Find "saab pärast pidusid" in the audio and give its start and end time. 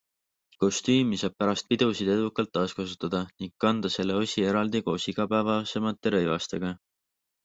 1.23-2.07